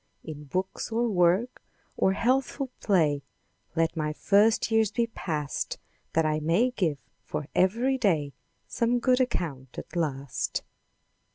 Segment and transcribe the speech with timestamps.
[0.23, 1.61] In books, or work,
[1.95, 3.21] or healthful play,
[3.75, 5.77] Let my first years be passed.
[6.13, 8.33] That I may give for ev'ry day
[8.67, 10.63] Some good account at last.